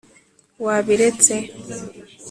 wabiretse 0.63 1.35